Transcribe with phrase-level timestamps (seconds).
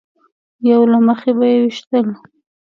[0.69, 2.07] یو له مخې به یې ویشتل.